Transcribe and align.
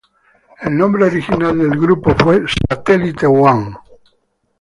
El 0.61 0.75
nombre 0.75 1.03
original 1.05 1.55
del 1.59 1.79
grupo 1.79 2.15
fue 2.17 2.41
"Satellite 2.67 3.27
One". 3.27 3.71